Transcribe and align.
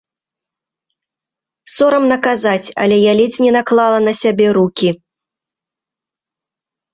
Сорамна 1.75 2.17
казаць, 2.27 2.67
але 2.85 2.97
я 3.01 3.13
ледзь 3.19 3.37
не 3.45 3.51
наклала 3.57 3.99
на 4.07 4.13
сябе 4.23 4.47
рукі. 4.59 4.91